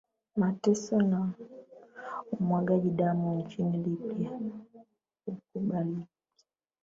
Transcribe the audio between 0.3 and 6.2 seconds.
mateso na umwagaji damu nchini libya haukubaliki